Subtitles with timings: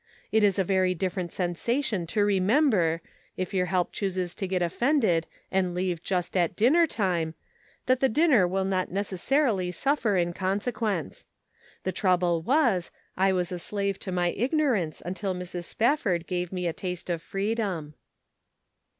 [0.31, 3.03] It is a very different sensation to remember,
[3.37, 7.35] if your help chooses to get offended and leave just at dinner time,
[7.85, 9.13] that the dinner will not 392 The Pocket Measure.
[9.13, 11.25] necessarily suffer in consequence.
[11.83, 15.65] The trouble was, I was a slave to my ignorance until Mrs.
[15.65, 17.93] Spafford gave me a taste of freedom."